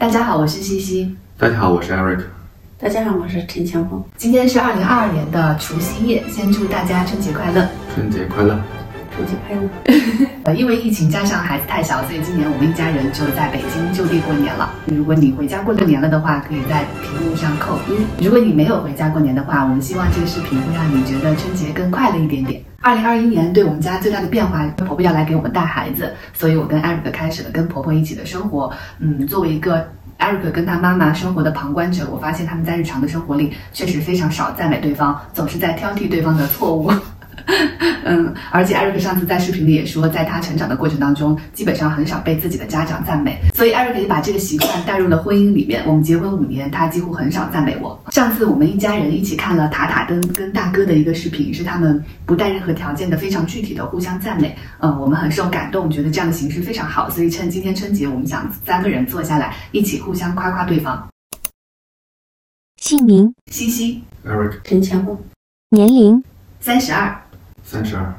[0.00, 1.16] 大家好，我是西西。
[1.36, 2.20] 大家好，我是 Eric。
[2.78, 4.00] 大家好，我是陈强峰。
[4.16, 7.68] 今天是二零二二年的除夕夜，先祝大家春节快乐！
[7.92, 8.56] 春节快乐！
[9.18, 10.54] 春节快乐！
[10.54, 14.70] 因为疫情加上孩子太小，所以今年我们一家人就在北京就地过年了。
[14.86, 22.62] 如果你回家过年了的话，可以在屏幕上扣一；如果你没有回家过年的话，我们希望这个视频会让你觉得春节更快乐一点点。
[22.80, 28.72] 二零二一年对我们家最大的变化，婆婆要来给我们带孩子，所以我跟艾瑞克开始了跟婆婆一起的生活。
[29.00, 29.84] 嗯，作为一个
[30.18, 36.92] 艾瑞克跟他妈妈生活的旁观者，我发现他们在日常的生活里确实非常少赞美对方，总是在挑剔对方的错误。
[38.04, 45.82] 嗯，而且艾瑞克上次在视频里也说，在他成长的过程当中，基本上很少被自己的家长赞美，所以艾瑞克也把这个习惯带入了婚姻里面。
[45.86, 47.98] 我们结婚五年，他几乎很少赞美我。
[48.10, 54.56] 上次我们一家人一起看了塔塔跟跟大哥的一个视频，是他们不带任何条件的非常具体的互相赞美。
[54.80, 61.08] 嗯，我们很受感动，觉得这样的形式非常好，所以趁今天春节，我们想三个人坐下来一起互相夸夸对方。
[62.80, 65.18] 姓名：西西，Eric，陈强峰，
[65.70, 66.22] 年龄：
[66.60, 67.20] 三十二，
[67.70, 68.14] 三十二，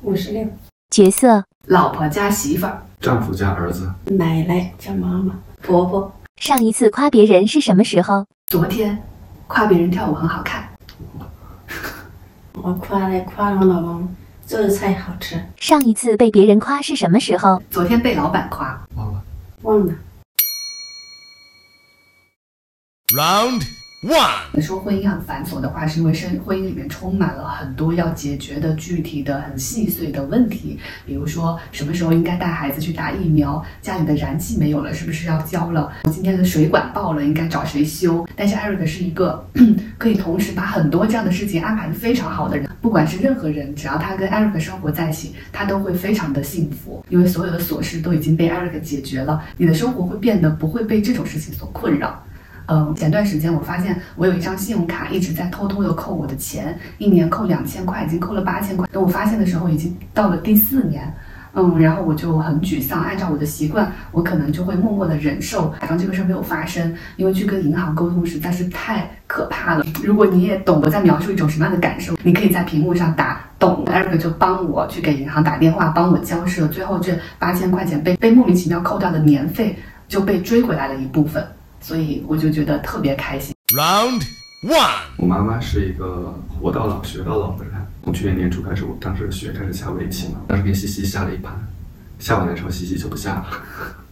[0.00, 0.48] 五十六，
[0.88, 6.10] 角色：老婆加媳妇儿，丈夫加儿子，奶奶加妈妈，婆婆。
[6.40, 8.24] 上一次夸别人是什么时候？
[8.46, 8.98] 昨天
[9.46, 10.66] 夸别人跳舞很好看，
[12.56, 14.08] 我夸了夸我老公
[14.46, 17.62] 做的菜好吃，上一次被别人夸是什么时候？
[17.70, 18.86] 昨天被老板夸。
[18.96, 19.22] 忘了。
[19.60, 19.92] 忘了。
[23.14, 23.62] Round
[24.04, 24.60] one.
[24.60, 35.92] 说婚姻很繁琐的话，是因为生婚姻里面充满了很多要解决的具体的、很细碎的问题，比如说什么时候应该带孩子去打疫苗，家里的燃气没有了，是不是要交了？
[36.04, 38.26] 我今天的水管爆了，应该找谁修？
[38.36, 39.44] 但是艾瑞克是一个
[39.98, 52.22] 可以同时把很多这样的事情安排的非常好的人，不管是任何人，只要他跟艾瑞克生活在一起，他都会非常的幸福，因为所有的琐事都已经被艾瑞克解决了，你的生活会变得不会被这种事情所困扰。
[52.66, 58.88] 嗯，前段时间我发现我有一张信用卡一直在偷偷的扣我的钱，一年扣两千块，已经扣了八千块。
[58.90, 61.12] 等我发现的时候，已经到了第四年。
[61.56, 63.00] 嗯，然后我就很沮丧。
[63.00, 66.92] 按照我的习惯，我可能就会默默的忍受，假装这个事儿没有发生。
[67.16, 69.86] 因为去跟银行沟通实在是太可怕了。
[70.02, 76.66] 如果你也懂我在描述一种什么样的感受，你可以在屏幕上打“懂 ”，Eric 就帮我去给银行打电话，帮我交涉。
[76.66, 81.46] 最后这八千块钱被被莫名其妙扣掉的年费就被追回来了一部分。
[81.84, 83.54] 所以我就觉得特别开心。
[83.76, 84.22] Round
[84.62, 85.02] one.
[85.18, 87.74] 我妈妈是一个活到老学到老的人。
[88.02, 91.52] 从去年年初开始，我当时学开始下围棋嘛，当时跟西西下了一盘，
[92.18, 93.46] 下完了之后西西就不下了，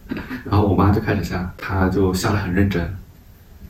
[0.45, 2.95] 然后我妈就开始下，她就下的很认真，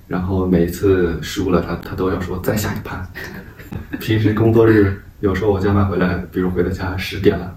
[0.05, 3.09] 然后每一次输了，她她都要说再下一盘。
[4.01, 7.55] 平时工作日有时候我加班回来，比如回到家十点了，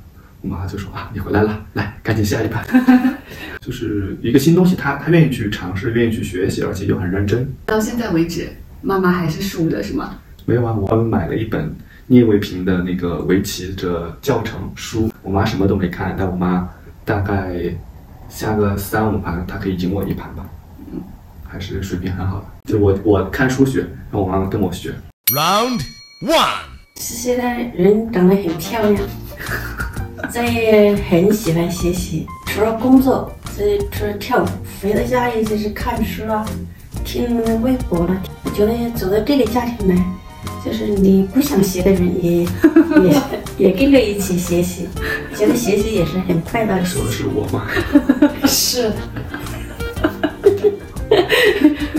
[0.48, 2.64] 我妈就说啊你回来了，来赶紧下一盘。
[3.60, 7.52] 就是一个新东西，她她愿意去尝试，愿意去学习，而且又很认真。
[7.64, 8.48] 到现在为止，
[8.80, 10.18] 妈妈还是输的是吗？
[10.44, 11.74] 没有啊，我买了一本
[12.06, 16.68] 聂卫平的那个围棋的教程书，我妈什么都没看，但我妈
[17.04, 17.56] 大概
[18.28, 20.46] 下个三五盘，她可以赢我一盘吧，
[20.92, 21.02] 嗯，
[21.44, 22.46] 还是水平很好的。
[22.70, 24.94] 就我我看书学，然后我妈妈跟我学。
[25.32, 25.80] Round
[26.22, 26.76] one.
[26.98, 29.02] 是现在人长得很漂亮，
[30.32, 34.47] 这也很喜欢学习，除了工作，这除了跳舞，
[34.82, 36.44] 回到家里就是看书啊，
[37.04, 38.22] 听微博了。
[38.44, 39.97] 我觉得走到这个家庭来，
[40.65, 42.42] 就是你不想学的人也
[43.59, 44.88] 也也跟着一起学习，
[45.34, 47.10] 觉得学习也是很快乐的事说的。
[47.12, 47.66] 是我吗？
[48.47, 48.92] 是。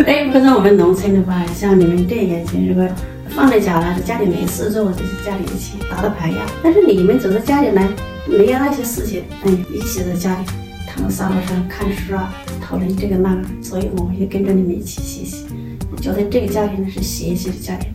[0.05, 2.87] 哎，不像我们农村的话，像你们这样就如果
[3.29, 6.45] 放在家了，家里没事做，就是家里一起打打牌呀。
[6.63, 7.87] 但是你们走到家里来，
[8.27, 10.45] 没有那些事情，嗯，一起在家里
[10.87, 15.45] 躺在沙发上看书啊，讨论这个那个，所以我们也跟着你们一起学习。
[15.91, 17.89] 我觉得这个家庭呢是学习的家庭。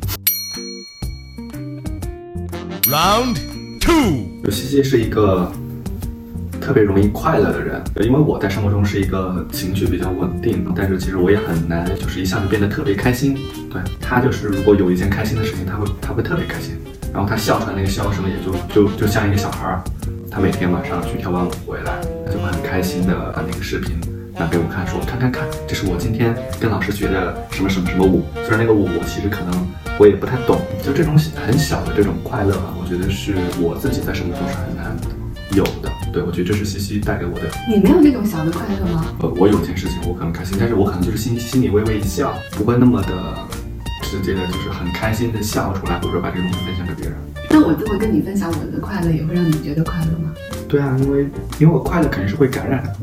[2.91, 3.37] Round
[3.79, 4.43] two.
[4.43, 5.53] 就西西是一个
[6.61, 13.37] 特别容易快乐的人，因为我在生活中是一个情绪比较稳定，但是其实我也很难就是一下子变得特别开心。
[13.71, 16.75] 对他就是如果有一件开心的事情，他会他会特别开心，
[17.13, 19.85] 然后他笑出来那个笑声也就就就像一个小孩儿。
[20.33, 24.01] 他每天晚上去跳完舞回来，他就会很开心的把那个视频
[24.39, 28.23] 拿给我看，说看看看，这是我今天跟老师学的什么什么什么舞。
[28.37, 29.69] 虽然那个舞我其实可能
[29.99, 34.97] 我也不太懂，就这种很小的这种快乐吧，我觉得是我自己在生活中是很难
[35.53, 35.93] 有的。
[36.15, 37.43] 对，我觉得这是西西带给我的。
[37.69, 39.05] 你没有那种小的快乐吗？
[39.21, 43.13] 呃，我有件事情我可能开心，但是我可能就是心心里微微一笑，不会那么的
[44.01, 46.82] 直接的，就是很开心的笑出来，或者把这个东西分享。
[47.55, 50.33] 那我这么跟你分享我的快乐，也会让你觉得快乐吗？
[50.67, 51.29] 对啊，因为
[51.59, 52.95] 因为我快乐肯定是会感染的。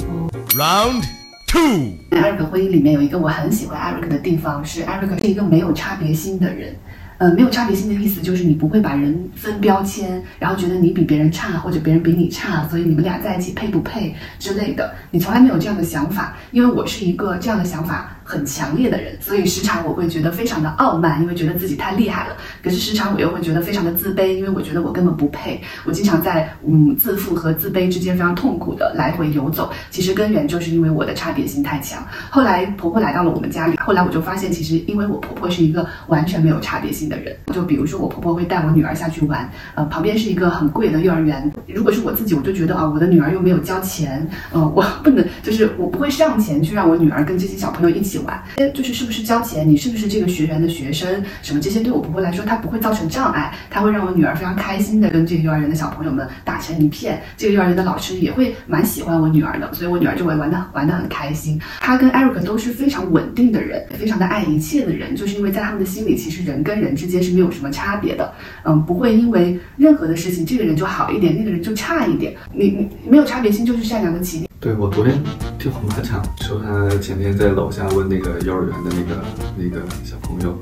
[0.58, 1.04] Round
[1.46, 6.76] two 在艾瑞克婚姻里面有一个我很喜欢 Eric 的地方是，Eric 是一个没有差别心的人。
[7.20, 16.38] 呃，没有差别心的意思就是你不会把人分标签，然后觉得你比别人差或者别人比你差，所以你们俩在一起配不配之类的，你从来没有这样的想法。
[16.52, 22.36] 因为我是一个这样的想法很强烈的人，所以时常我会觉得非常的傲慢，因为觉得自己太厉害了。
[22.64, 25.60] 可是时常我又会觉得非常的自卑，因为我觉得我根本不配。
[25.84, 29.72] 我经常在嗯自负和自卑之间非常痛苦的来回游走。
[29.90, 32.06] 其实根源就是因为我的差别心太强。
[32.30, 37.36] 后来婆婆来到了我们家里，后来我就发现，其实因为我婆婆是一个完全没有差别心的人。
[37.52, 41.52] 就比如说我婆婆会带我女儿下去玩，呃，旁边是一个很贵的幼儿园。
[41.66, 48.42] 如果是我自己，我就觉得啊，我的女儿又没有交钱，呃，我不能就是我不会上前去让我女儿跟这些小朋友一起玩。
[48.74, 57.22] 就是是不是交钱，你是不是这个学员的学生，什么这些对我婆婆来说，她不会造成障碍，她会让我女儿非常开心的跟这个幼儿园的小朋友们打成一片。
[57.38, 61.60] 这个幼儿园的老师也会蛮喜欢我女儿的，所以我女儿就会玩的玩的很开心。
[61.80, 68.34] 她跟艾瑞克都是非常稳定的人，非常的爱一切的人，就是因为在他们的心里，其实人跟人之间是没有什么差别的，
[68.64, 74.49] 嗯，不会因为任何的事情，这个人就好一点，那个人就差一点，你你没有差别心就是善良的起点。
[74.62, 75.18] 对我昨天
[75.58, 79.24] 听我妈讲，说她前天在楼下问那个幼儿园的那个
[79.56, 80.54] 那个小朋友，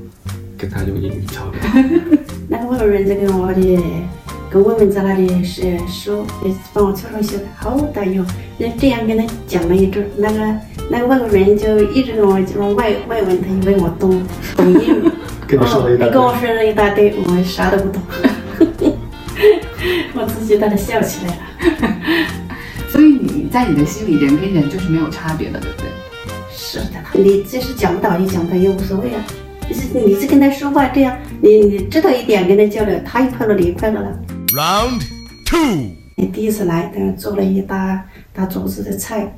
[0.55, 1.59] 跟他用英语交流。
[2.47, 3.79] 那个外国人在跟我的
[4.51, 6.23] 跟我们在那里是说，
[6.73, 8.23] 帮我抄抄写的好大哟。
[8.59, 10.55] 那这样跟他讲了一阵，那个
[10.91, 14.23] 那个外国人就一直跟我讲外外文，他以为我懂
[14.55, 15.11] 懂英语。
[15.47, 17.99] 跟你说了一大堆哦跟我说了一大堆，我啥都不懂。
[20.13, 21.41] 我自己在那笑起来了。
[22.89, 25.89] 所以你在你的心里，人跟人就是没有差别的，对不对？
[26.55, 29.23] 是的，你即使讲不到，你讲不到也无所谓啊。
[29.69, 34.19] 你是你是跟他说话这样，你你知道一点跟他交流，他也快乐，你也快乐了。
[34.53, 35.01] round
[35.45, 39.37] two, 你第一次来，他做了一大大桌子的菜，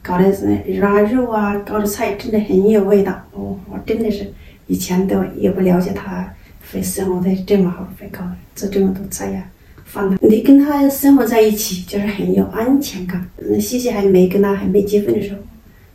[0.00, 3.12] 搞的是肉啊肉啊，搞的菜真的很有味道。
[3.32, 4.32] 哦，我真的是
[4.66, 6.32] 以前都也不了解他
[6.72, 8.20] 会生活的这么好，会搞
[8.54, 9.44] 做这么多菜呀、
[9.90, 10.16] 放的。
[10.26, 13.24] 你跟他生活在一起，就是很有安全感。
[13.36, 15.40] 那西西还没跟他还没结婚的时候，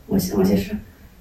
[0.07, 0.75] 我我就说，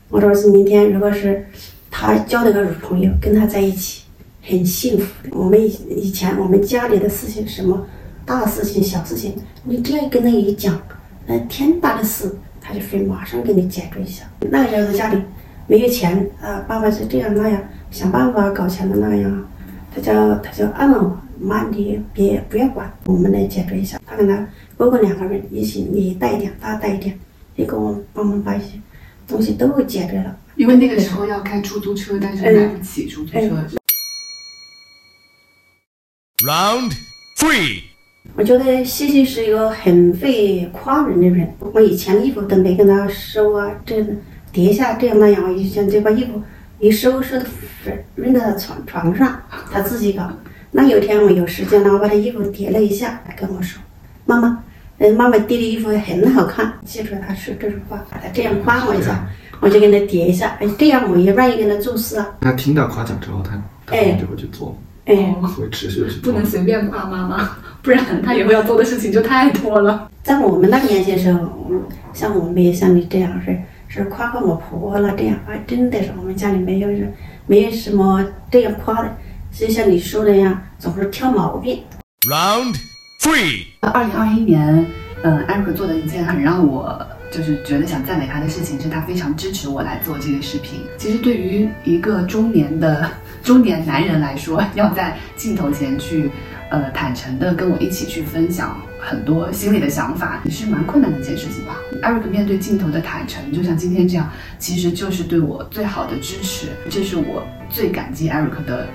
[0.08, 1.46] 我说是明天如果是
[1.90, 4.02] 他交了个女朋友，跟他在一起
[4.42, 5.36] 很幸福的。
[5.38, 7.86] 我们以以前我们家里的事情，什么
[8.26, 10.80] 大事情、小事情，你只要跟他一讲，
[11.26, 12.30] 那天大的事，
[12.60, 14.24] 他就会马上给你解决一下。
[14.50, 15.22] 那个时候在家里
[15.66, 19.48] 没有钱啊，爸爸是这样那样，想办法搞钱的那样，
[19.94, 20.12] 他就
[20.42, 24.00] 他就安慰我，妈你别不要管，我们来解决一下。
[24.06, 27.18] 他跟他哥哥两个人一起，你带一点，他带一点，
[27.56, 28.80] 你给我帮忙把一些
[29.26, 30.36] 东西都解决了。
[30.56, 33.40] 因为那个时候要开出租车，但是买不起出租车。
[36.46, 36.92] round
[37.38, 37.82] three,
[38.36, 41.52] 我觉得西西是一个很会夸人的人。
[41.72, 44.04] 我以前衣服都没跟他收啊，这
[44.52, 46.42] 叠下这样那样，我以前就把衣服
[46.78, 47.46] 一收收的
[48.14, 49.42] 扔到他床床上，
[49.72, 50.30] 他自己搞。
[50.76, 53.80] 那有一天我有时间了，我把他衣服叠了一下，他跟我说
[54.26, 54.58] ：“妈妈，
[54.98, 59.24] 呃，妈妈叠的衣服很好看。”记住他说这句话，他这样夸我一下，
[59.60, 62.26] 我就跟他叠一下，哎，这样我也愿意跟他做事啊。
[62.40, 63.52] 他听到夸奖之后，他
[63.86, 65.14] 他哎就会去做，哎，
[65.56, 66.18] 会持续的去。
[66.18, 70.10] 不能随便夸妈妈， 不然她以后要做的事情就太多了。
[70.24, 71.38] 在我们那个年纪的时候，
[71.70, 71.80] 嗯
[72.12, 73.56] 像我们也像你这样是
[73.86, 77.12] 是夸夸我婆婆了这样，哎，真的是我们家里没有人
[77.46, 79.16] 没有什么这样夸的，
[79.56, 81.80] 就像你说的那样，总是挑毛病。
[82.28, 82.74] round
[83.20, 84.84] three, 二零二一年，
[85.22, 90.80] 嗯，艾瑞克做的一件很让我就是觉得想赞美他的事情，是他非常支持我来做这个视频。
[90.98, 93.08] 其实对于一个中年的
[93.44, 96.28] 中年男人来说，要在镜头前去，
[96.70, 101.76] 呃，坦诚的跟我一起去分享很多心里的想法，也是蛮困难的一件事情吧。
[102.02, 108.88] 艾瑞克面对镜头的坦诚，就像今天这样，其实就是对我最好的支持，这是我最感激艾瑞克的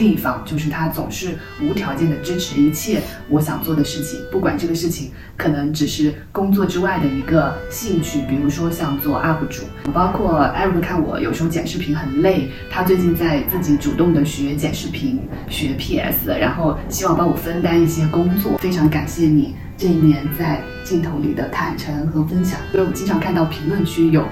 [0.00, 24.24] 地方，就是他总是无条件的支持一切我想做的事情，不管这个事情可能只是工作之外的一个兴趣，比如说像做 UP 主，包括艾瑞克看我有时候剪视频很累，他最近在自己主动的学剪视频，学 PS，然后希望帮我分担一些工作，非常感谢你这一年在镜头里的坦诚和分享，因为我经常看到评论区有。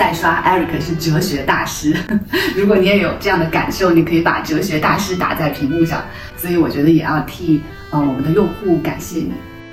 [0.00, 1.94] 在刷 Eric 是哲学大师，
[2.56, 6.02] 如果你也有这样的感受，你可以把哲学大师打在屏幕上。
[6.38, 9.32] 所以我觉得也要替呃我们的用户感谢你。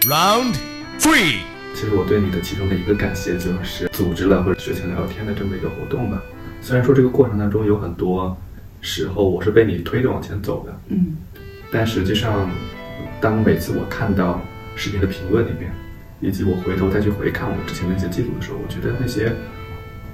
[0.09, 0.53] round
[0.99, 1.37] three,
[1.73, 6.21] 其实我对你的其中的一个感谢就是组织了或者学前聊天的这么一个活动吧。
[6.61, 8.35] 虽然说这个过程当中有很多
[8.81, 11.15] 时候我是被你推着往前走的，嗯，
[11.71, 12.49] 但实际上，
[13.21, 14.41] 当每次我看到
[14.75, 15.71] 视频的评论里面，
[16.19, 19.33] 以及我回头再去回看我之前的一些记录的时候，我觉得那些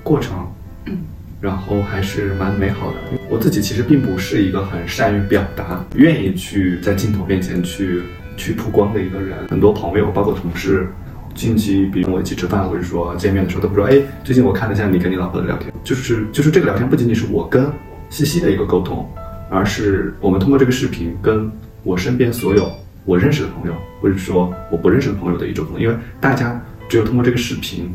[0.03, 0.45] 过程，
[0.85, 0.97] 嗯，
[1.39, 2.97] 然后还是蛮美好的。
[3.29, 8.01] 我自己其实并不是一个很善于表达、愿意去在镜头面前去
[8.35, 9.47] 去曝光的一个人。
[9.47, 10.87] 很多朋友，包括同事，
[11.33, 17.71] 近期比如我一起吃饭，或者说见面的时候，都会说：“哎，最近我看了一下你跟你老婆的聊天。”就是就是这个聊天不仅仅是我跟
[18.09, 19.09] 西西的一个沟通，
[19.49, 21.49] 而是我们通过这个视频跟
[21.81, 22.69] 我身边所有
[23.05, 27.89] 我认识的朋友，或者说我不认识的朋友的一种沟通，因为大家只有通过这个视频。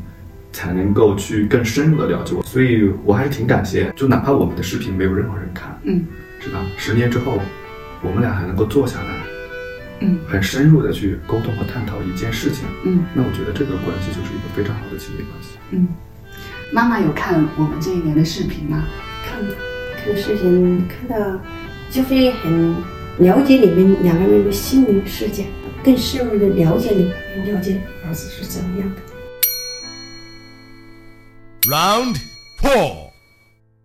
[0.58, 6.04] 才能够去更深入的了解我，所以我还是挺感谢，就哪怕我们的视频没有任何人看，嗯
[6.40, 6.58] 是吧？
[6.76, 7.40] 十年之后，
[8.02, 9.14] 我们俩还能够坐下来，
[10.00, 15.50] 嗯很深入的去沟通和探讨一件事情，嗯那我觉得这个关系就是一个非常好的亲密关系。
[15.70, 15.86] 嗯。
[16.72, 18.82] 妈妈有看我们这一年的视频吗？
[19.24, 19.40] 看
[19.96, 21.40] 看视频看到，
[21.88, 22.74] 就会很
[23.18, 25.46] 了解你们两个人的心灵世界，
[25.84, 27.04] 更深入的了解你，
[27.48, 29.07] 了解儿子是怎么样的。
[31.68, 32.16] Round
[32.62, 33.10] four.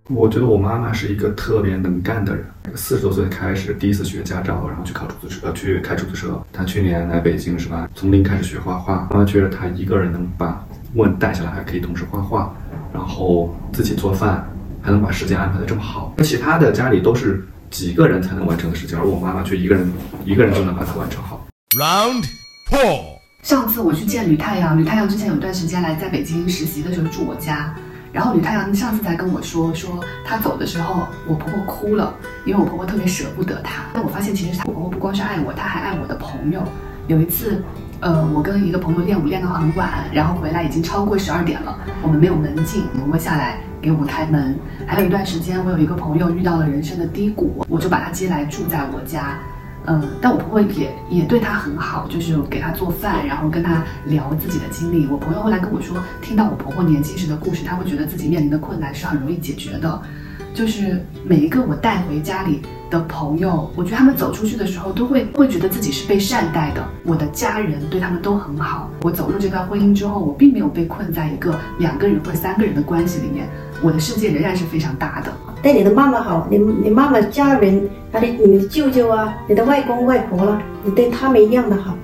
[0.10, 2.46] 我觉得我妈妈是一个特别能干的人。
[2.76, 6.42] 四十多岁开始第一次学驾照，然后去考出租车，呃，去开出租车。
[6.54, 7.90] 她去年来北京是吧？
[7.94, 9.06] 从零开始学画画。
[9.12, 12.56] 妈妈觉得她一个人能把问带下来，还可以同时画画，
[12.94, 14.50] 然后自己做饭，
[14.82, 16.16] 还能把时间安排的这么好。
[16.20, 19.92] 其他的家里都是几个人才能完成的事情，而我妈妈却一个人
[20.24, 21.46] 一个人就能把它完成好。
[21.78, 22.24] Round
[22.72, 23.13] four.
[23.44, 27.76] 上次我去见吕太阳，吕太阳之前有段时间来在北京实习的时候住我家，
[28.14, 33.84] 然后吕太阳上次才跟我说，说她走的时候，我婆婆哭了，因为我婆婆特别舍不得她。
[33.94, 36.64] 但我发现其实我婆婆不光是爱我，她还爱我的朋友。
[37.08, 37.62] 有一次，
[38.00, 44.58] 呃，我跟一个朋友练舞练到很晚，然后回来已经超过十二点了，我们没有门禁，婆婆下来给我们开门。
[44.88, 49.38] 还有一段时间，我有一个朋友遇到了人生的低谷，我就把他接来住在我家。
[49.86, 55.08] 嗯，但我婆婆也也对她很好，就是给她做饭，然后跟她聊自己的经历。
[55.08, 60.02] 我朋友后来跟我说，听到我婆婆年轻时的故事，她会觉得自己面临的困难是很容易解决的。
[60.54, 66.88] 就是每一个我带回家里的朋友，我觉得他们走出去的时候都会会觉得自己是被善待的。
[67.04, 68.88] 我的家人对他们都很好。
[69.02, 73.50] 我走入这段婚姻之后，我并没有被困在一个两个人或者三个人的关系里面，
[73.84, 75.32] 我的世界仍然是非常大的。
[75.62, 81.96] 对你的妈妈好，你你妈妈家人，还有你的舅舅啊，你的外公外婆了，你对他们一样的好。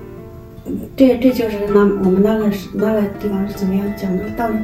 [0.65, 4.55] 嗯这这就是那我们那个是那个地方是怎么样讲的道理？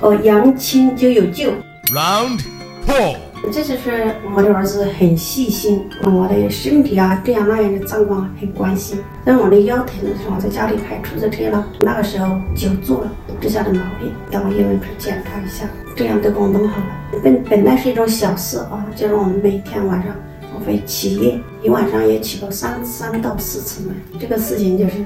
[0.00, 1.50] 哦，扬亲就有救。
[1.94, 2.40] Round
[2.86, 3.16] four.
[3.50, 8.98] 这就是我的儿子很细心，我的身体啊这样那样的状况很关心。
[9.24, 16.86] 但我的腰疼的时候，在家里开出租车了，那个时候久坐了，这下的毛病，到医院去检查一下，这样都给我弄好了。
[17.22, 20.14] 本本来是一种小事啊，就是我们每天晚上
[20.54, 23.94] 我会起夜，一晚上也起过三三到四次门。
[24.18, 25.04] 这个事情就是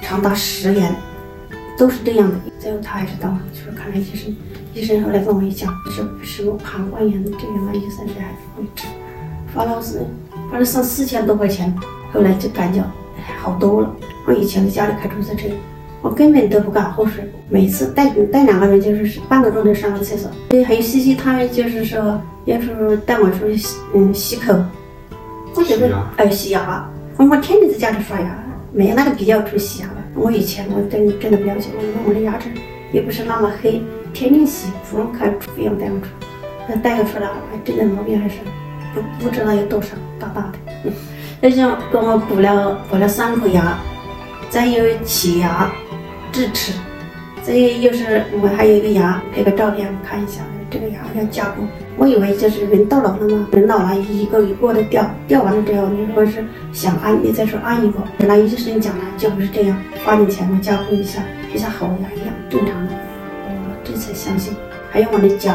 [0.00, 0.94] 长达十年，
[1.82, 2.36] 都是这样的。
[2.60, 4.36] 最后他还是到就是看了医生，
[4.72, 8.86] 医生后来跟我一讲，是是我膀胱炎的这个嘛，医生是还不会治，
[9.52, 10.06] 花了是
[10.48, 11.74] 花了上四千多块钱，
[12.12, 12.78] 后来就感觉
[13.18, 13.92] 哎好多了。
[14.28, 15.48] 我以前在家里开出租车，
[16.02, 20.30] 我根本都不敢喝水，每次带带两个人就是半个钟头上个厕所。
[20.50, 24.54] 对，还有西西他就是说要是带我出去洗嗯洗口，
[25.56, 28.38] 我觉得洗牙哎洗牙，我我天天在家里刷牙，
[28.72, 29.94] 没那个必要去洗牙了。
[30.14, 32.48] 我以前我真真的不了解，我我的牙齿
[32.92, 36.06] 也不是那么黑，天天洗，不用看不用带我出，
[36.68, 38.36] 那带个出来，还真的毛病还是
[38.94, 40.92] 不不知道有多少大大的。
[41.40, 41.56] 那就
[41.90, 43.78] 给我补了补了三颗牙，
[44.48, 45.72] 再有起牙、
[46.30, 46.72] 智齿，
[47.42, 51.68] 再又是我还有一个牙，拍个照片看一下，这个牙要加工。
[51.98, 62.92] 我以为就是人到老了嘛，人老了一个一个的掉，掉完了之后，你如果是想安，你再说安一个，本来医生讲的就不是这样，花点钱嘛加工一下，就像好牙一样正常的。
[63.46, 64.54] 我这才相信。
[64.90, 65.54] 还有我的脚，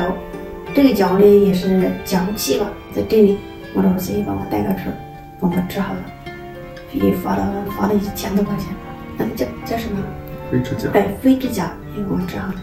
[0.76, 3.38] 这个脚呢也是脚气吧，在这里，
[3.74, 4.84] 我的儿子也帮我带个去，
[5.40, 6.00] 帮我治好了，
[6.94, 8.68] 也花了花了一千多块钱。
[9.18, 9.98] 那个叫叫什么？
[10.52, 12.56] 灰指甲，对，飞指甲也给我治好了，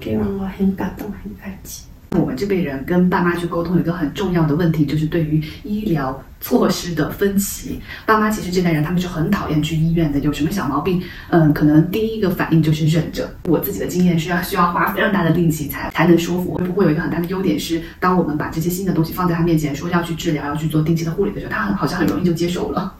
[0.00, 1.84] 这让我很感动，很感激。
[2.18, 7.80] 我们这辈人跟爸妈去沟通，有一个很重要的问题，就是对于医疗措施的分歧。
[8.04, 13.32] 爸妈其实这代人他们是很讨厌去医院的，有什么小毛病，嗯，可能第一个反应就是忍着。
[13.44, 16.54] 我自己的经验是要需要花非常大的力气才才能舒服。
[16.58, 22.92] 不过有一个很大的优点是，当我们把这些新的东西放在他面前，说要去治疗、要去做定期的护理的时候，他很好像很容易就接受了。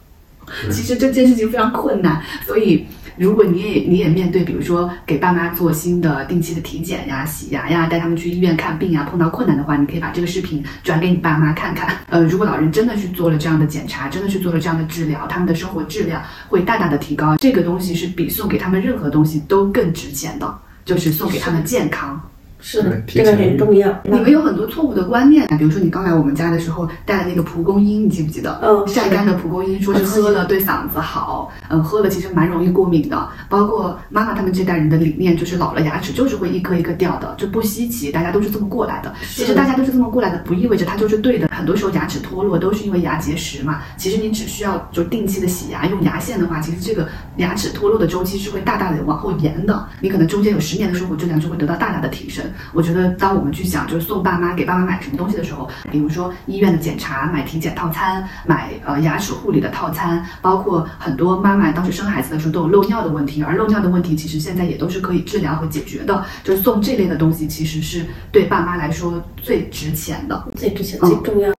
[0.70, 2.84] 其实这件事情非常困难，所以
[3.20, 11.94] 如果你也你也面对，比如说给爸妈做新的定期的体检呀、洗牙呀，带他们去医院看病呀，碰到困难的话，你可以把这个视频转给你爸妈看看。
[12.08, 17.36] 呃，如果老人真的去做了这样的检查，真的去做了这样的治疗，他们的生活质量会大大的提高。
[17.36, 22.18] 这个东西是比送给他们任何东西都更值钱的，就是送给他们健康。
[22.60, 24.00] 是的，这个很重要。
[24.04, 28.60] 你们有很多错误的观念，比如说你刚来我们家的时候带的那个蒲公英，你记不记得？
[28.62, 33.28] 嗯晒干的蒲公英，说是喝了对嗓子好，嗯，喝了其实蛮容易过敏的。
[33.48, 39.12] 包括妈妈他们这代人的理念，就是老了牙齿就是会一颗一颗掉的，就不稀奇，大家都是这么过来的。
[39.22, 41.48] 其实大家都是这么过来的，不意味着它就是对的。
[41.48, 43.80] 很多时候牙齿脱落都是因为牙结石嘛。
[43.96, 49.88] 其实你只需要就定期的洗牙，用牙线的话，其实这个牙齿脱落的周期是会大大的往后延的。
[50.00, 52.44] 你可能中间有十年的生活质量就会得到大大的提升。
[52.72, 66.24] 我觉得当我们去想就是送爸妈给爸妈买什么东西的时候，比如说医院的检查、买体检套餐、买呃牙齿护理的套餐，包括很多妈妈当时生孩子的时候都有漏尿的问题，而漏尿的问题其实现在也都是可以治疗和解决的。
[66.44, 70.48] 就是送这类的东西，其实是对爸妈来说最值钱的。
[70.56, 71.50] 最值钱、嗯最重要。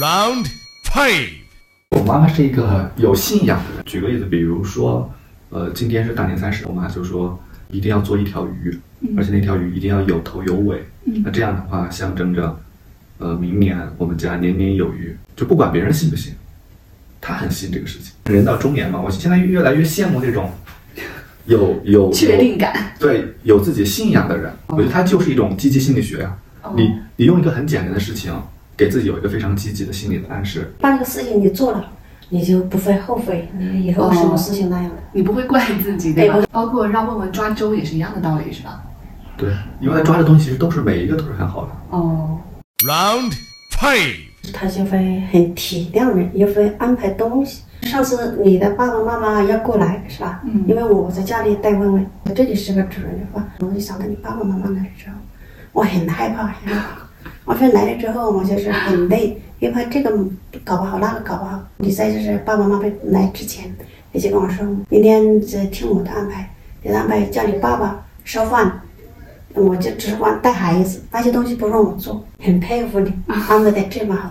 [0.00, 0.46] Round
[0.92, 1.30] five.
[1.96, 3.84] 我妈妈是一个有信仰的人。
[3.84, 5.10] 举个例子，比如说，
[5.50, 7.38] 呃，今天是大年三十，我妈就说
[7.70, 8.78] 一定要做一条鱼，
[9.16, 10.84] 而且那条鱼一定要有头有尾。
[11.04, 12.60] 嗯那这样的话，象征着，
[13.18, 15.16] 呃，明年我们家年年有余。
[15.34, 16.34] 就不管别人信不信，
[17.20, 18.12] 他很信这个事情。
[18.32, 20.50] 人到中年嘛，我现在越来越羡慕这种
[21.46, 24.52] 有有确定感，对有自己信仰的人。
[24.68, 28.32] 我觉得他就是一种积极心理学呀、哦你你用一个很简单的事情，
[28.76, 30.70] 给自己有一个非常积极的心理的暗示。
[30.80, 31.90] 把这个事情你做了，
[32.30, 34.96] 你就不会后悔，你以后什么事情那样的。
[35.12, 36.46] 你不会怪自己，对吧对？
[36.52, 38.82] 包括让问问抓周也是一样的道理，是吧？
[39.36, 41.70] 对，因为他抓的东西其实都是每一个都是很好的。
[41.90, 42.38] 哦
[42.84, 43.32] ，Round
[43.78, 44.16] five.
[44.52, 47.62] 他就会很体谅人，也会安排东西。
[47.82, 50.42] 上次你的爸爸妈妈要过来是吧？
[50.44, 55.16] 嗯因为我在家里带问问，我这里是个主人的话，我就想到你爸爸妈妈来了之后，
[55.72, 57.08] 我很害怕，很害怕。
[57.44, 60.10] 我说来了之后，我就是很累，因为这个
[60.64, 61.60] 搞不好，那个搞不好。
[61.78, 63.74] 你在就是爸爸妈妈来之前，
[64.12, 66.48] 你就跟我说，明天这听我的安排，
[66.82, 68.80] 你安排叫你爸爸烧饭，
[69.54, 74.30] 我就只管带孩子，那些东西不让我做，很佩服你安排的这么好，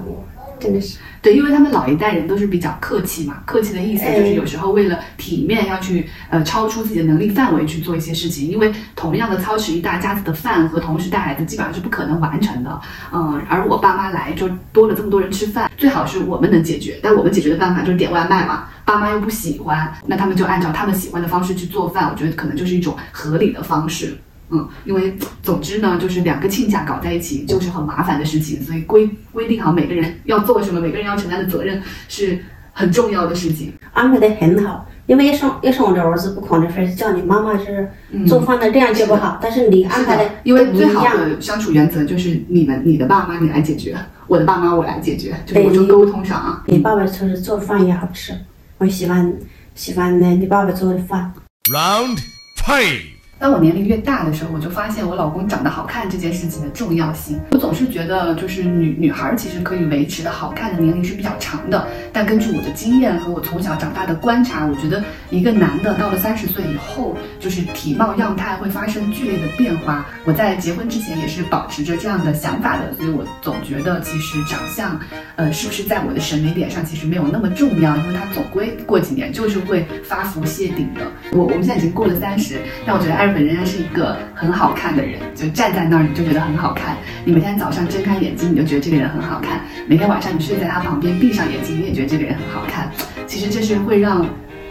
[0.59, 0.97] 真的是。
[1.21, 24.15] 对，因为他们老一代人都是比较客气嘛，客气的意思就是有时候为了体面要去呃超出自己的能力范围去做一些事情，因为同样的操持一大家子的饭和同时带孩子基本上是不可能完成的，嗯，而我爸妈来就多了这么多人吃饭，最好是我们能解决，但我们解决的办法就是点外卖嘛，爸妈又不喜欢，那他们就按照他们喜欢的方式去做饭，我觉得可能就是一种合理的方式。
[24.49, 32.39] 嗯，因为总之呢，就是两个亲家搞在一起就是很麻烦的事情，所以规规定好每个人要做什么，每个人要承担的责任是
[32.71, 33.73] 很重要的事情。
[33.93, 37.91] 安排的很好，因为要生要生我的儿子，不可能说是叫你妈妈是
[38.27, 41.03] 做饭的这样就不好，但是你安排的嗯因为最好。
[41.17, 46.63] 的相处原则就是你们你的爸妈你来解决，我的爸妈我来解决，就是我就沟通上啊。
[46.67, 48.33] 你爸爸就是做饭也好吃，
[48.77, 49.33] 我喜欢
[49.75, 51.33] 喜欢呢你爸爸做的饭。
[51.69, 52.19] Round
[52.63, 53.16] five.
[53.39, 57.39] 当我年龄越大的时候，我就发现我老公长得好看这件事情的重要性。
[57.51, 70.03] 我总是觉得，就是女女孩其实可以维持的好看的年龄是比较长的，但根据我的经验和我从小长大的观察，我觉得一个男的到了三十岁以后，就是体貌样态会发生剧烈的变化。
[70.25, 74.99] 我在结婚之前也是保持着这样的想法的，所以我总觉得其实长相，
[75.35, 81.01] 呃，是不是在我的审美点上其实没有那么重要，因为它总归过几年就是会发福谢顶的。
[81.33, 86.95] 我我们现在已经过了三十，但我觉得爱瑞本仍然是一个很好看的人，就站在那儿你就觉得很好看。
[87.25, 92.89] 你每天早上睁开眼睛，你就觉得这个人很好看；每天晚上你睡在他旁边，闭上眼睛，你也觉得这个人很好看。
[93.25, 94.25] 其实这是会让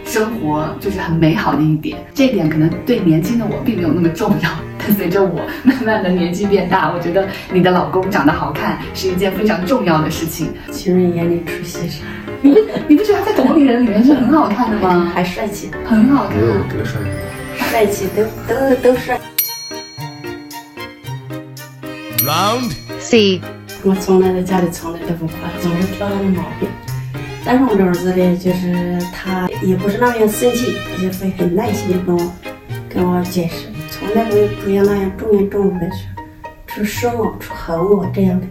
[0.05, 1.99] 生活就是很美好的一点。
[2.15, 10.51] 这一点可能对年轻的我并没有那么重要，但随着我慢慢的年纪变大，我觉得你的老公长得好看是一件非常重要的事情。
[10.71, 12.01] 情人眼里出西施，
[12.41, 15.11] 你不你不觉得他在同龄人里面是很好看的吗？
[15.13, 16.47] 还帅气，很好看没。
[16.47, 16.99] 有这个帅
[17.67, 17.77] 哥。
[17.77, 19.19] 帅气都都都帅。
[22.25, 23.41] Round C
[23.83, 26.69] 我从来在家里从来都不夸，总是挑他的毛病。
[27.45, 32.33] 但是我的儿子呢，就是他也不是那样生气，他就会很耐心的跟我
[32.89, 35.99] 跟我解释，从来不不要那样重言重语的说，
[36.67, 38.47] 去说我，去吼我这样的，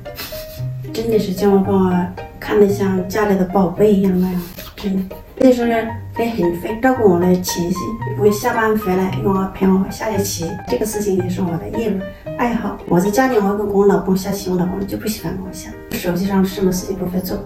[0.92, 2.07] 真的是将我把我
[2.38, 4.42] 看得像家里的宝贝一样那样，
[4.76, 5.16] 真的。
[5.38, 5.70] 那时候
[6.14, 7.77] 会很会照顾我的情绪，
[8.18, 12.01] 我下班回来让我陪我下下棋，这个事情也是我的业余
[12.38, 12.79] 爱好。
[12.88, 15.70] 我在家里我跟我老公下棋，我老公就不喜欢跟我下。
[15.92, 17.38] 手机上什么事情不会做，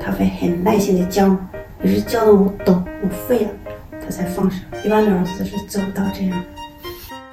[0.00, 1.38] 他会很耐心的教我，
[1.84, 3.50] 也是教的我懂我会了，
[4.02, 4.56] 他才放手。
[4.84, 6.44] 一般的老师是做不到这样。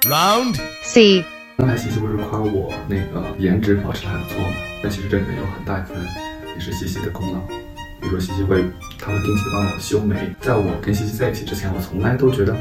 [0.02, 1.24] Round C
[1.58, 4.48] 刚才西西不是夸我那个颜值保持的还不错吗？
[4.80, 6.04] 但其实这里面有很大一部分
[6.54, 7.40] 也是西西的功劳。
[8.04, 8.62] 比如说西西会，
[8.98, 10.14] 他会定期地帮我修眉。
[10.38, 12.54] 在我跟西西在一起之前，我从来都觉得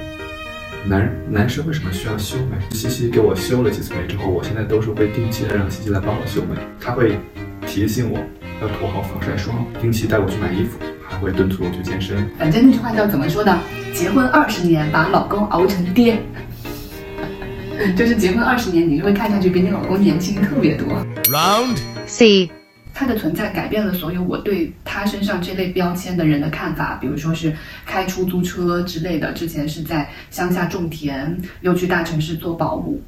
[0.85, 2.57] 男男生为什么需要修眉？
[2.71, 6.55] 西西给我修了几次眉之后，我现在都是会定期的让西西来帮我修眉。
[6.79, 7.19] 他会
[7.67, 8.17] 提醒我
[8.61, 12.25] 要涂好防晒霜，定期带我去买衣服，还会敦促我去健身。
[12.39, 13.59] 反正那句话叫怎么说呢？
[13.93, 16.21] 结婚二十年，把老公熬成爹。
[17.97, 20.87] 就是结婚二十年，你就会看上去比你老公年轻特别多。
[21.25, 22.49] Round C
[22.93, 27.51] 他的存在改变了所有我对他身上这类标签的人的看法，比如说是
[27.85, 33.01] 开出租车之类的，之前是在乡下种田，又去大城市做保姆，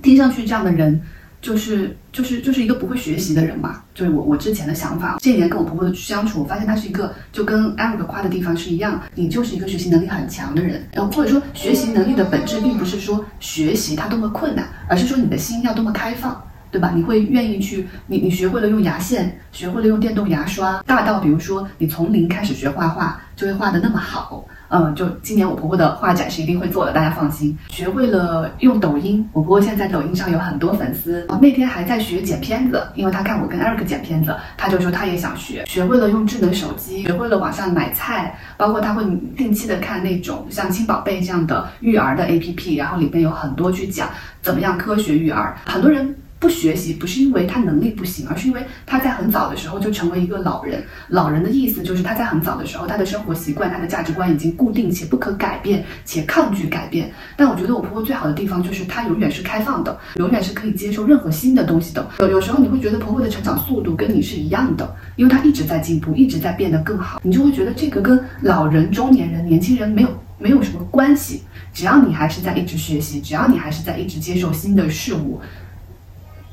[0.00, 1.00] 听上去这样的人
[1.40, 5.18] 就是就是就是一个不会学习的人嘛，就是我我之前的想法。
[5.20, 16.40] 这一年跟我婆婆的相处，我发现她是一个就跟 Eric 夸的地方是一样，你就是一个学习能力很强的人，然后或者说学习能力的本质并不是说学习它多么困难，而是说你的心要多么开放。
[16.70, 16.92] 对吧？
[16.94, 24.44] 你会愿意去，你你学会了用牙线，学会了用电动牙刷，大到比如说你从零开始学画画，就会画的那么好。
[24.70, 27.56] 嗯，就今年我婆婆的画展是一定会做的，大家放心。
[27.70, 31.24] 学会了用抖音，我婆婆现在抖音上有很多粉丝。
[31.30, 35.64] 哦，那天还在学剪片子，因为她看我跟 Eric 剪片子，她就说她也想学。
[35.66, 39.02] 学会了用智能手机，学会了网上买菜，包括她会
[39.34, 44.10] 定期的看那种像亲宝贝这样的育儿的 APP，然后里边有很多去讲
[44.42, 45.56] 怎么样科学育儿。
[45.64, 46.14] 很多人。
[46.38, 50.84] 不学习不是因为他能力不行，而是因为他在很早的时候就成为一个老人。
[51.08, 57.12] 老人的意思就是他在很早的时候，他的生活习惯、他的价值观已经固定且不可改变，且抗拒改变。
[57.36, 62.08] 但我觉得我婆婆最好的地方就是她永远是开放的，永远是可以接受任何新的东西的。
[62.20, 67.20] 有有时候你会觉得婆婆的成长速度跟你是一样的，因为她一直在进步，一直在变得更好。
[67.24, 71.42] 你就会觉得这个跟老人、中年人、年轻人没有没有什么关系。
[71.72, 75.40] 只要你还是在一直学习，只要你还是在一直接受新的事物。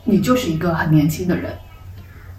[0.05, 1.51] 你就是一个很年轻的人，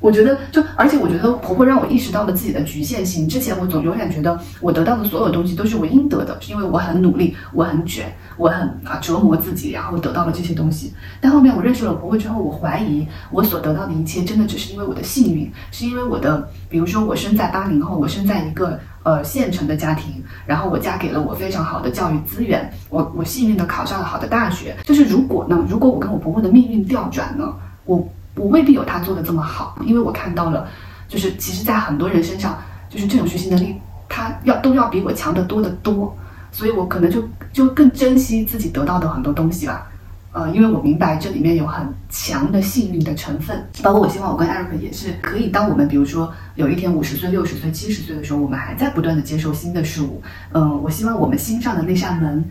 [0.00, 3.28] 我觉得就，而且我觉得婆婆让我意识到了自己的局限性。
[3.28, 10.92] 之前我总永远觉得我得到的所有东西都是我应得的，是因为我很努力，我很卷，我很啊折磨自己，然后得到了这些东西。
[11.20, 24.76] 但后面我认识了婆婆之后，我怀疑我所得到的一切真的只是因为我的幸运，是因为我的，比如说我生在八零后，我生在一个呃县城的家庭，然后我家给了我非常好的教育资源，我我幸运的考上了好的大学。
[24.84, 27.54] 就是如果呢，如果我跟我婆婆的命运调转呢，
[27.84, 28.06] 我
[28.36, 30.68] 我未必有他做的这么好，因为我看到了，
[31.08, 33.74] 就是其实，在很多人身上，就是这种学习能力，
[34.08, 36.14] 他要都要比我强得多得多，
[36.52, 39.90] 所以我可能就就更珍惜自己得到的很多东西吧。
[40.32, 50.20] 呃，因为我明白这里面有很强的幸运的成分，包括我希望我跟 Eric 也是可以，当我们比如说有一天五十岁、六十岁、七十岁的时候，我们还在不断的接受新的事物，
[50.52, 52.44] 嗯、我希望我们心上的那扇门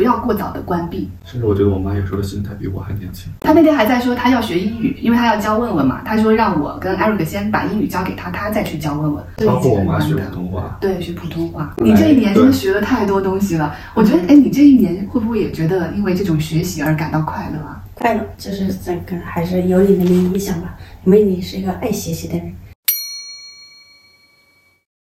[0.00, 3.30] 不要过早的关闭，甚至我觉得我妈有时候的心态比我还年轻。
[3.40, 6.00] 她那天还在说她要学英语，因为她要教问问嘛。
[6.06, 9.22] 她说让我跟 Eric 先把英语教给她，她再去教问问。
[9.46, 11.74] 包括我妈学普通话，对，学普通话。
[11.76, 13.74] 你这一年真的学了太多东西了。
[13.92, 17.84] 我觉得，哎，你这一年会不会也觉得因为这种学习而感到快乐啊？
[17.96, 22.50] 快乐就是这个还是有你们的影响吧，因为你是一个爱学习的人。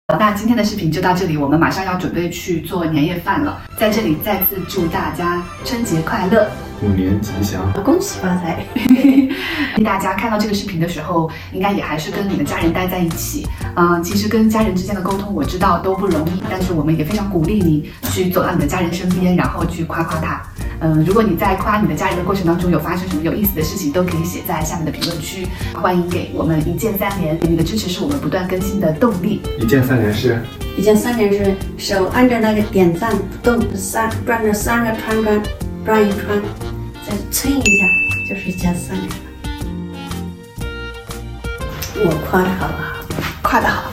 [0.09, 3.61] 好那今天的视频就到这里，我们马上要准备去做年夜饭了。
[3.77, 6.49] 在这里再次祝大家春节快乐！
[6.79, 7.61] 虎年吉祥。
[7.83, 8.65] 恭喜发财！
[9.83, 13.45] 大家看到这个视频的时候，应该也还是跟你的家人待在一起。
[13.75, 20.41] 嗯、其实跟家人之间的沟通，我知道都不容易，但是我们也非常鼓励你去走到你的家人身边，然后去夸夸他。
[20.79, 25.47] 嗯、如果你在夸你的家人的过程当中有发生什么有意思的事情，都可以写在下面的评论区。
[25.73, 29.41] 欢迎给我们一键三连，你的支持是我们不断更新的动力。
[29.59, 30.39] 一键三连是
[30.77, 35.43] 一键三连是手按着那个点赞不动，三转着三个圈圈
[35.83, 36.21] 转一圈，
[37.07, 37.85] 再蹭一下
[38.29, 39.15] 就是一键三连了。
[41.99, 43.21] 我夸的好不好？
[43.41, 43.91] 夸的好。